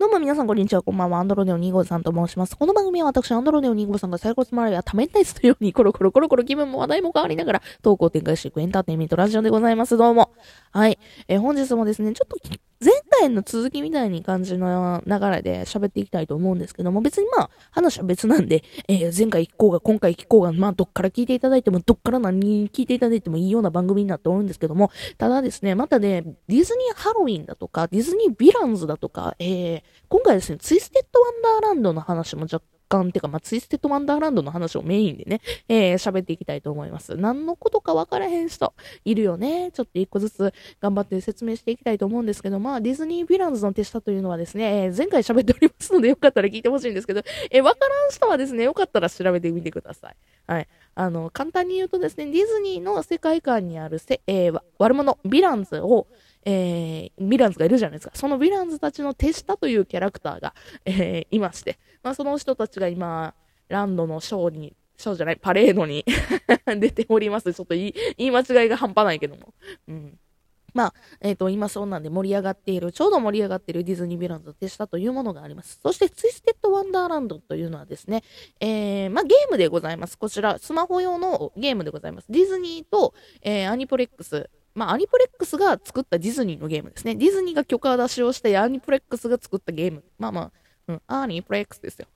[0.00, 1.18] どうも皆さんこんにちは、こんばんは。
[1.18, 2.56] アンドロネオ2号さんと申します。
[2.56, 9.98] この番組は私、アンドロネオ2号さんが最高つまらやためんないのように、コロコロコロコロ気分も話題も変わりながら、投稿を展開していくエンターテインメントラジオでございます。
[9.98, 10.30] どうも。
[10.70, 10.98] はい。
[11.28, 12.38] えー、本日もですね、ちょっと
[12.82, 37.16] 前回の続きみたいに感じの流れで喋っていきたいと思うんですけども、別にまあ、話は別なんで、えー、前回聞こうが、今回聞こうが、まあ、どっから聞いていただいても、どっから何聞いていただいてもいいような番組になっておるんですけども、ただですね、またね、ディズニーハロウィンだとか、ディズニーヴィランズだとか、えー、今回ですね、ツイステッドワンダーランドの話も若干てか、まあ、ツイステッドワンダーランドの話をメインでね、えー、喋っていきたいと思います。
[37.16, 39.70] 何のことか分からへん人いるよね。
[39.72, 50.16] ちょっと一個ずつ頑張って説明していきたいと思うんですけど、まあ、ディズニーヴィランズの手下というのはですね、えー、前回喋っておりますので、よかったら聞いてほしいんですけど、えー、分からん人はですね、よかったら調べてみてください。
[50.46, 50.68] はい。
[50.96, 56.08] あの、簡単に言うとですね、ディズニーの世界観にあるせ、えー、悪者、ヴィランズを、
[56.44, 58.12] えー、ヴィランズがいるじゃないですか。
[58.14, 60.54] そのヴィランズたちの手下というキャラクターが、
[60.84, 63.34] えー、いまして、まあ、その人たちが今、
[63.68, 66.04] ランドのショーに、ショーじゃない、パレードに
[66.78, 67.52] 出ております。
[67.54, 69.54] ちょっと言い、言い間違いが半端ないけども。
[69.88, 70.18] うん。
[70.74, 75.80] まあ、えっ、ー、と、今そうなんで盛り上がっている、ちょうど盛り上がっているディズニーヴィランズの手下というものがあります。
[75.82, 78.22] そして、ツイステッドワンダーランドというのはですね、
[78.60, 80.16] えー、まあ、ゲームでございます。
[80.16, 82.26] こちら、スマホ用のゲームでございます。
[82.30, 87.14] ディズニーと、えー、アニプレックス、まあ、アニプレックスが作ったディズニーのゲームですね。
[87.14, 90.04] ディズニーが許可出しをして、アニプレックスが作ったゲーム。
[90.18, 90.52] まあまあ、
[90.88, 92.08] うん、アニプレックスですよ。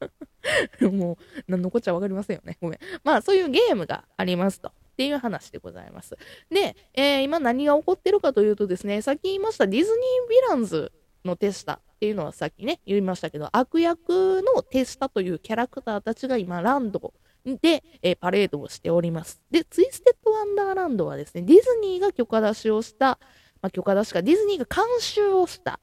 [0.90, 2.58] もう、何のこっちゃわかりませんよね。
[2.60, 2.78] ごめん。
[3.04, 4.68] まあ、そういうゲームがありますと。
[4.68, 6.18] っていう話でございます。
[6.50, 10.90] で、えー、今何が起こってるかというとですね、さっき言いましたディズニー・ヴィランズ
[11.24, 17.14] の手下っていうのはさっきね、言いましたけど、悪役の手下というキャラクターたちが今、ランド
[17.56, 19.40] で、えー、パレードをしております。
[19.50, 23.18] で、ツイステッド・ワンダーランドはですね、ディズニーが許可出しをした、
[23.62, 25.80] まあ、許可出しか、ディズニーが監修をした、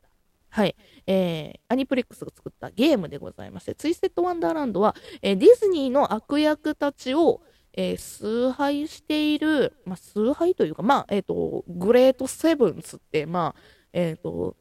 [0.50, 0.76] はい、
[1.08, 7.42] えー、アニプレックスが作ったゲームでございまして、ツイステッド・ワンダーランドは、えー、ディズニーの悪役たちを、
[7.74, 13.62] えー、崇拝している、まあ、崇拝というか、まあ、えっ、ー、と、グレートセブンっつって、まあ、
[13.92, 14.56] えっ、ー、と、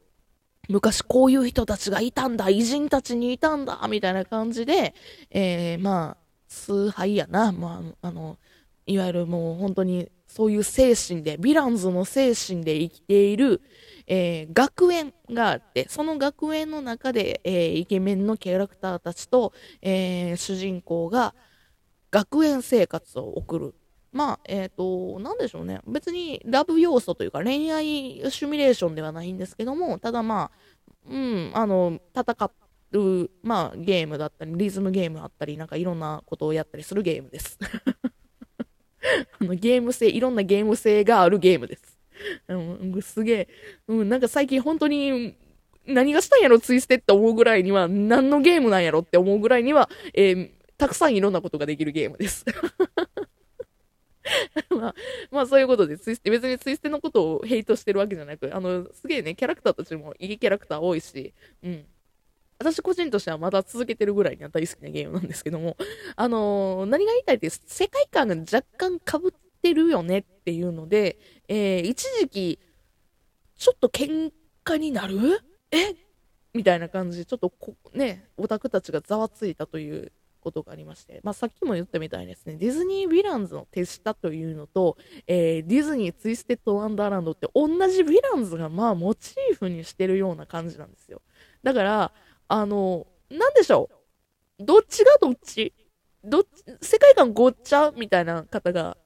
[0.69, 4.95] 昔こういう人たちがいたんだ、偉人たちにいたんだ、みたいな感じで、
[5.31, 6.24] えー、まあ、
[6.55, 8.39] 崇拝やな、まあ、あの、
[8.87, 13.61] いわゆるもう本当にそういう精神で、ヴィランズの精神で生きている、
[14.07, 21.35] えー、学園があって、その学園の中で、えー、イケメンのキャラクターたちと、えー、主人公が
[22.11, 23.75] 学園生活を送る。
[24.13, 25.81] まあ、えっ、と、なんでしょうね。
[25.89, 30.51] 別にラブ要素というか恋愛シミュレーションではないんですけども、ただまあ、
[31.11, 32.53] うん、あの、戦っ
[32.99, 37.59] う、まあ、ゲームだったり、リズムゲームあったり、なんかいろんなことをやったりするゲームです。
[39.41, 41.99] あのゲーム性、いろんなゲーム性があるゲームです。
[42.49, 43.49] うん、すげえ、
[43.89, 45.37] うん、なんか最近本当に、
[45.87, 52.45] 何がしたんやろ、ツイステって思うぐらいには、何のゲームなんやろって思うぐらいには、えー、たくさんいろんなことができるゲームです。
[54.71, 54.95] まあ、
[55.31, 61.85] まあそういうことで、ツイステ、別にツイステのことをヘイトしてるわけじゃなく、あの、すげえね、キャラクターたちもいいキャラクター多いし、うん。
[62.59, 65.77] 私個人としてはまだ続けてるぐらいには大好きなゲームなんですけども、
[66.17, 69.33] あのー、何が言いたいって、世界観が若干被っ
[69.63, 72.59] てるよねっていうので、えー、一時期、
[73.57, 74.33] ちょっと喧
[74.65, 75.41] 嘩になる？
[75.71, 75.95] え？
[76.53, 91.23] みたいな感じで、ちょっとこ、ね、オタクたちがざわついたということがありまして、まあ、さっきも言ったみたいですね、ディズニー・ヴィランズの手下というのと、えー、ディズニー・ツイステッド・ワンダーランドって同じヴィランズがまあモチーフにしてるような感じなんですよ。
[91.63, 92.13] だから、
[92.49, 93.89] あの、なんでしょ
[94.59, 94.65] う？
[94.65, 95.73] どっちがどっち？
[96.23, 97.93] どっち、世界観ごっちゃ？
[97.97, 98.97] みたいな方が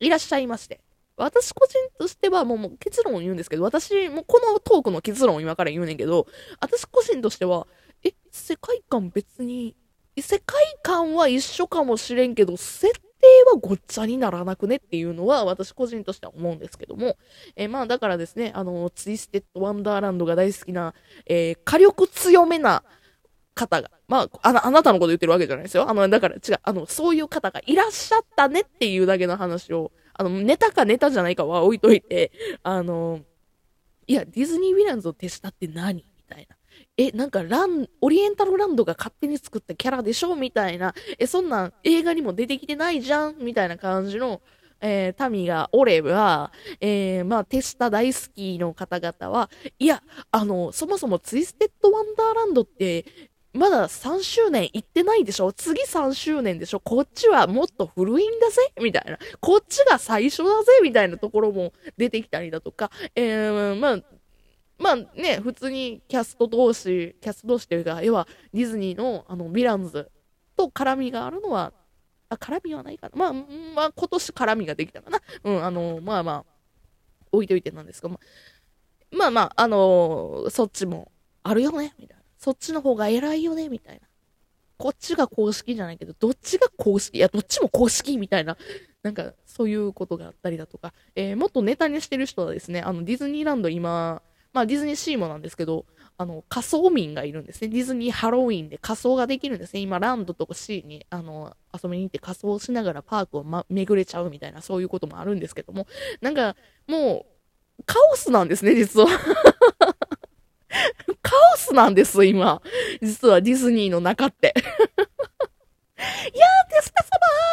[0.00, 0.80] いらっしゃいまして。
[1.16, 6.26] 私個人としてはもうもう結論を言うんですけど、私もこのトークの結論を今から言うねんけど、
[6.60, 7.66] 私個人としては、
[8.04, 9.74] え、世界観別に、
[10.16, 12.92] 世界観は一緒かもしれんけど、設
[13.50, 17.16] はごっちゃにならなくねっていうのは私個人としては思うんですけども、
[17.56, 20.94] えー、まあだからですね、あの、ツイステッドワンダーランドが大好きな、
[21.26, 22.82] えー、火力強めな
[23.54, 25.88] 方が、まあ、ああなたのこと言ってるわけじゃないですよ。
[25.88, 32.32] あの、だから違う、あの、そういう方がいらっしゃったねっていうだけの話を、あの、ネタかネタじゃないかは置いといて、
[32.62, 33.20] あの、
[34.06, 36.57] いや、ディズニー・ヴィランズを手下って何みたいな。
[36.96, 40.94] え、なんかラン、オリエンタルランドが勝手に作ったキャラでしょみたいな。
[41.18, 43.36] え、そんなん映画にも出てきてないじゃん。
[43.38, 44.40] みたいな感じの、
[44.80, 53.04] えー、民がおれば、えー、まあ、テスタ大好きの方々は、いや、あの、そもそもツイステッドワンダーランドって、
[53.54, 55.52] まだ3周年行ってないでしょ？
[55.52, 56.80] 次3周年でしょ？
[56.80, 58.72] こっちはもっと古いんだぜ？
[58.80, 59.18] みたいな。
[59.40, 60.80] こっちが最初だぜ？
[60.82, 63.98] みたいなところも出てきたりだとか、えー、まあ、
[64.78, 70.10] まあね、普通にキャスト同士、キャスト同士というか、要はディズニーのあのヴィランズ
[70.56, 71.72] と絡みがあるのは、
[72.28, 73.16] あ、絡みはないかな。
[73.16, 75.20] まあ、まあ、今年絡みができたかな。
[75.44, 76.44] うん、あの、まあまあ、
[77.32, 78.18] 置いといてなんですが、まあ、
[79.10, 81.10] まあまあ、あのー、そっちも
[81.42, 82.22] あるよね、みたいな。
[82.36, 84.06] そっちの方が偉いよね、みたいな。
[84.76, 88.56] こっちが公式じゃないけど、どっちが公式いや、どっちも公式みたいな。
[89.02, 94.22] なんか、そういうことがあったりだとか、えー、もっとネタにしてる人はですね、あの、ディズニーランド今、
[94.52, 95.84] まあ、ディズニーシーもなんですけど、
[96.16, 97.68] あの、仮装民がいるんですね。
[97.68, 99.80] ディズニーハロウィンで仮装ができるんですね。
[99.80, 105.86] 今、ランドとかシーに、あの、遊びに行って仮装しながらパークを、ま、巡れちゃうみたいな、そういうこともあるんですけども、
[106.20, 106.56] なんか、
[106.88, 107.26] も
[107.80, 109.06] う、カオスなんですね、実は。
[111.22, 112.62] カオスなんです、今。
[113.00, 114.54] 実はディズニーの中って。
[115.98, 117.08] いやー、テスタ様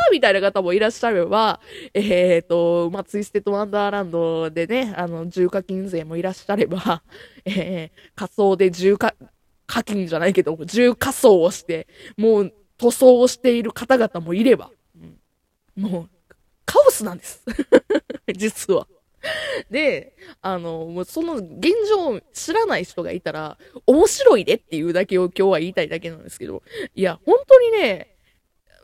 [0.10, 1.60] ーみたいな方もいらっしゃれば、
[1.94, 7.04] えっ、ー、と、まあ、ツイステッドワンダーランドでね、あの、重課金税もいらっしゃれば、
[7.46, 9.16] えー、仮装で重課、
[9.66, 11.88] 課金じゃないけど、重仮装をして、
[12.18, 14.70] もう塗装をしている方々もいれば、
[15.76, 16.10] もう、
[16.66, 17.44] カオスなんです。
[18.36, 18.88] 実は。
[19.72, 23.58] で、あの、もうその現状を知らない人がいたら、
[23.88, 26.62] 面白いでっていうだけを今日は言いたいだけなんですけど、
[26.94, 28.15] いや、本当にね、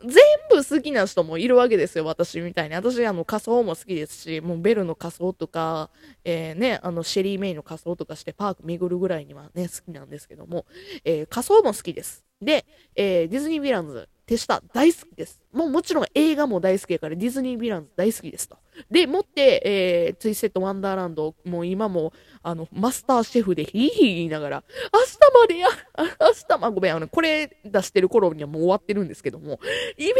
[0.02, 0.12] 全
[0.50, 2.74] 部好きな人もいるわけですよ、私みたいに。
[2.74, 5.90] 私、あの、仮装も好きですし、もうベルの仮装とか、
[6.24, 10.66] えー、ね、あの、シェリー・メイの仮装とかしてパーク巡るぐらいにはね、好きなんですけども、
[11.04, 12.24] えー、仮装も好きです。
[12.40, 12.64] で、
[12.96, 15.42] えー、ディズニー・ヴィランズ、手下大好きです。
[15.52, 18.56] もうもちろん映画も大好きやからディズニー・ヴィランズ大好きですと。
[18.90, 25.68] で、もって、えー、ツイステッド・ワンダーランド、もう今も、あの、マスターシェフでヒーヒー言いながら、明日までや、
[26.20, 29.60] 明日ま、ごめん、あの、これ出してる頃にはもう終わってるんですけども、
[29.98, 30.14] イベン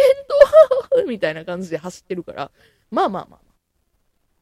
[0.91, 2.51] ト みたいな感じで走ってるから、
[2.91, 3.53] まあまあまあ。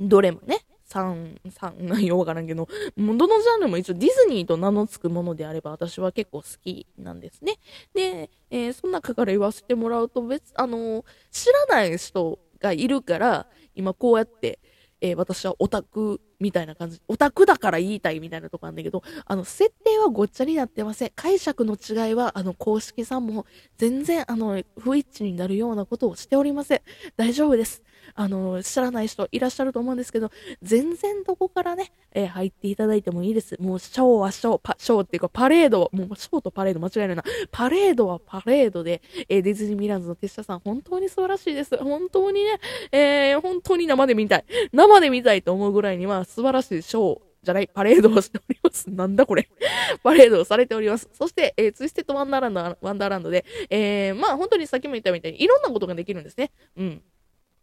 [0.01, 0.61] どれもね、
[0.91, 7.59] 3、3、何よわからんけど、どのジャンルも一応ディズニーと名の付くものであれば私は結構好きなんですね。
[7.95, 14.59] で、えー、その中から言わせてもらうと別、あのー、知らない人がいるから、今こうやって、
[15.01, 17.01] えー、私はオタクみたいな感じ。
[17.09, 21.13] オタクだから言いたいみたいなとこあるんだけど、あの、設定はごっちゃになってません。
[21.15, 23.47] 解釈の違いは、あの、公式さんも
[23.79, 26.81] 全然、あの、不一致になるようなことをしておりません。
[27.17, 27.83] 大丈夫です。
[28.15, 30.31] あの、知らない人いらっしゃると思うんですけど、
[30.63, 33.57] 全然どこからね、えー、入っていただいてもいいです。
[33.61, 37.25] もう、ショーはショー、パ、ショーっていうか、パレード、もう、ショーとパレード間違いないな。
[37.51, 41.77] パレードはパレードで、えー、ディズニーミランズの手下さん、本当に素晴らしいです。
[41.77, 42.61] 本当にね、
[42.93, 44.45] えー、本当に生で見たい。
[44.73, 48.89] 生で見たいと思うぐらいには、素晴らしいショー、じゃない、パレードをしております。
[48.91, 49.49] なんだこれ。
[50.03, 51.09] パレードをされております。
[51.13, 56.51] そして、えー、ツイステッドワンダーランド、ワンダーランドで、えー、まあ本当にさっきも言ったみたいに、いろんなことができるんですね。
[56.77, 57.03] うん。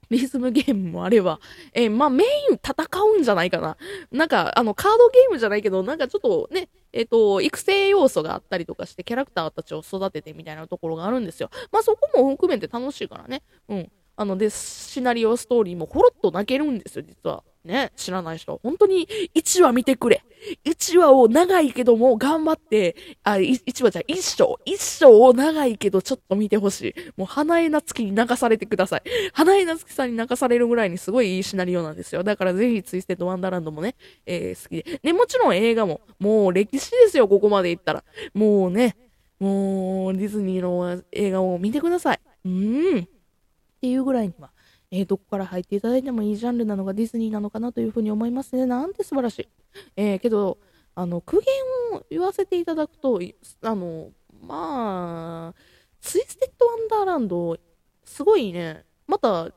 [0.10, 1.40] リズムゲームもあれば、
[1.74, 3.78] えー、まあ、メイン戦うんじゃないかな。
[4.12, 11.50] なんか、あの、カードゲームじゃないけど、なんかちょっとね、えっ、ー、と、育成要素があったりとかして、キャラクターたちを育ててみたいなところがあるんですよ。
[11.72, 13.44] まあ、そこも含めて楽しいからね。
[13.70, 13.92] うん。
[14.16, 17.44] あの、で、シナリオストーリーもほろっと泣けるんですよ、実は。
[17.68, 18.60] ね、知らない人。
[18.64, 20.24] 本当に1話見てくれ。
[20.66, 24.60] 1話を長いけども頑張って、あ、1話じゃ1章。
[24.66, 27.12] 1章を長いけどちょっと見てほしい。
[27.18, 29.04] もう花江夏樹に流されてください。
[29.34, 32.24] 花江夏樹さんに流されるぐらいにすごいいいシナリオなんですよ。
[32.24, 35.00] だからぜひツイステッドワンダーランドもね、えー、好きで。
[35.04, 38.04] ね、もちろん映画も、もう歴史ですよ、ここまで行ったら。
[38.34, 38.96] もうね、
[39.40, 42.20] もうディズニーの映画を見てください。
[42.46, 43.04] うーん。
[43.04, 44.52] っていうぐらいには
[44.92, 48.66] えー、どこから入っていただいてもいいジャンルなのがディズニーなのかなというふうに思いますね。
[48.66, 49.48] なんて素晴らしい。
[49.96, 50.58] えー、けど、
[50.96, 51.42] あの、苦
[51.92, 53.20] 言を言わせていただくと、
[53.62, 55.62] あの、まあ、
[56.02, 57.58] ツイステッドワンダーランド、
[58.04, 59.52] すごいね、また、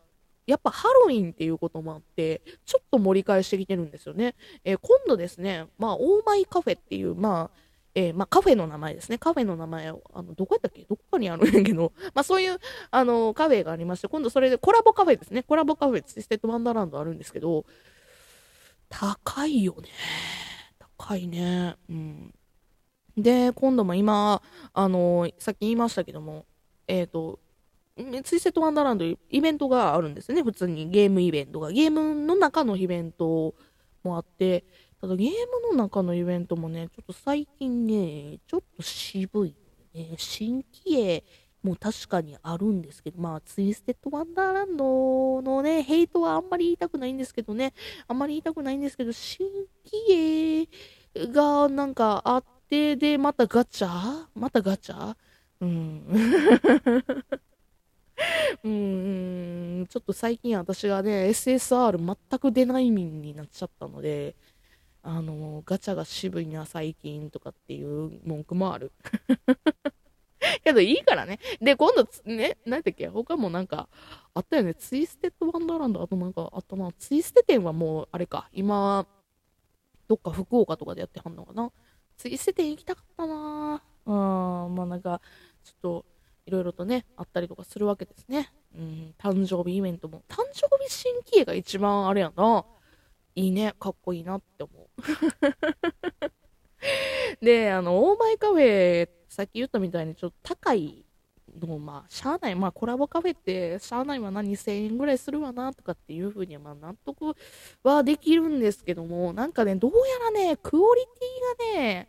[0.47, 4.35] やっぱハロウィンっていうこともあって、ちょっと盛り返してきてるんですよね。
[4.65, 7.70] えー、今度ですね、まあ、オーマイカフェっていう、まあ、
[8.01, 9.19] えー、まあ、カフェの名前ですね。
[9.19, 10.85] カフェの名前を、あの、どこやったっけ？
[10.85, 12.59] どこかにあるんやけど、 まあ、そういう、
[12.91, 15.43] あの、カフェがありまして、今度それでコラボカフェですね。
[15.43, 17.67] コラボカフェ、ツイステッドワンダーランドあるんですけど、
[18.89, 19.89] 高いよね。
[20.97, 21.77] 高いね。
[21.91, 22.35] うん。
[23.19, 24.41] で、今度も今、
[24.73, 26.47] あの、さっき言いましたけども、
[26.89, 27.39] えっ、ー、と、
[28.25, 30.43] ツイステッドワンダーランドイベントがあるんですね。
[30.43, 31.71] 普通にゲームイベントが。
[31.71, 33.55] ゲームの中のイベント
[34.03, 34.65] もあって、
[35.01, 39.55] ただゲームの中のイベントもね、ちょっと最近ね、ちょっと渋い、
[39.95, 40.15] ね。
[40.19, 41.25] 新規鋭
[41.63, 47.73] も確かにあるんですけど、まあ、ツイステッドワンダーランドのね、ヘイトはあんまり言いたくないんですけどね、
[48.09, 49.47] あんまり言いたくないんですけど、新
[49.85, 50.69] 規
[51.15, 54.27] 鋭がなんかあって、で、またガチャ？
[54.35, 55.17] またガチャ？
[55.61, 56.05] うん。
[58.63, 64.37] うん、ちょっと最近私がね、SSR 全く出ない民になっちゃったので、
[65.03, 68.93] あの、ガチャが渋いな、最近とかっていう文句もある。
[70.65, 71.39] けどいいからね。
[71.61, 73.89] で、今度ね、何だっけ、他もなんか、
[74.35, 74.75] あったよね。
[74.75, 76.91] ツイステッドワンダーランド、あとなんかあったな。
[76.93, 79.07] ツイステ店はもう、あれか、今、
[80.09, 81.71] どっか福岡とかでやってはんのかな。
[82.17, 85.21] ツイステ店行きたかったなうん、まあなんか、
[85.63, 86.07] ちょっと、
[86.47, 88.53] いろいろとね、あったりとかするわけですね。
[88.75, 90.23] うん、誕生日イベントも。
[90.29, 92.65] 誕生日新規絵が一番あれやな。
[93.35, 94.90] いいね、かっこいいなって思う。
[97.41, 101.05] で、あの、オーマイカフェ、さっき言ったみたいにちょっと高い
[101.59, 102.55] の、まあ、しゃあない。
[102.55, 107.35] まあ、コラボカフェって、しゃあないわな、2000円ぐらいするわな、とかっていうふうには、まあ、納得
[107.83, 112.09] はできるんですけども、なんかね、どうやらね、クオリティがね、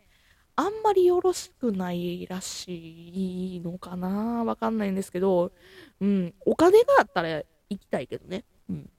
[0.54, 5.50] あんまりよろしくないらしいのかなわかんないんですけど、
[6.00, 8.44] うん、お金があったら行きたいけどね。
[8.68, 8.90] うん。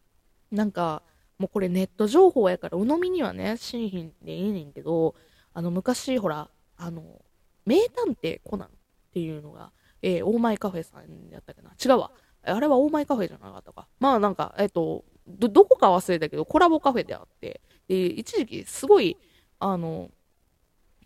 [0.51, 1.03] なんか、
[1.37, 5.15] もうこれネット情報やから鵜呑みにはね、せんでいいねんけど、
[5.53, 7.21] あの、昔、ほら、あの、
[7.65, 8.71] 名探偵コナンっ
[9.13, 9.71] ていうのが、
[10.01, 11.71] えー、オーマイカフェさんやったっけな。
[11.83, 12.11] 違うわ。
[12.45, 13.87] あれはオーマイカフェじゃなかったか。
[13.99, 19.17] まあなんか、えっ、ー、と、どこか忘れたけど、コラボカフェであって、で、一時期すごい、
[19.59, 20.11] あの、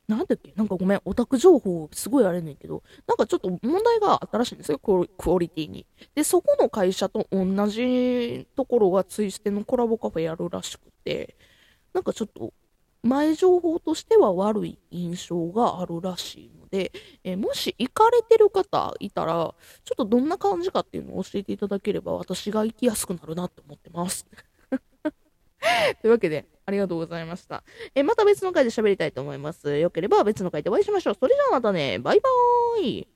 [0.07, 0.53] なんだっけ？
[0.55, 5.85] なんかごめん、オタク情報すごいあれねんけど、なんかちょっと問題があったらしいんですよ、クオリティに。
[6.15, 11.35] で、そこの会社と同じところがツイステのコラボカフェやるらしくて、
[11.93, 12.53] なんかちょっと、
[13.03, 16.91] 前情報としては悪い印象があるらしいので、
[17.23, 19.53] え、もし行かれてる方いたら、
[19.85, 24.25] ちょっとどんな感じかっていうのを教えていただければ私が行きやすくなるなって思ってます。
[26.01, 27.63] というわけで、ありがとうございました。
[27.95, 29.77] えまた別の回で喋りたいと思います。
[29.77, 31.15] よければ別の回でお会いしましょう。
[31.15, 33.07] それじゃあまたね、バイバーイ